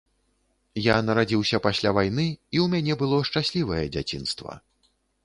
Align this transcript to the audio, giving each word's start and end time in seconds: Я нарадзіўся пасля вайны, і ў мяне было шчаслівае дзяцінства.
Я 0.83 0.93
нарадзіўся 1.09 1.59
пасля 1.67 1.91
вайны, 1.97 2.25
і 2.29 2.57
ў 2.63 2.65
мяне 2.73 2.97
было 3.03 3.21
шчаслівае 3.29 3.83
дзяцінства. 3.97 4.57